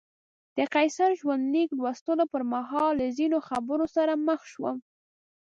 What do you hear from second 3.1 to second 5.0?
ځینو خبرو سره مخ شوم.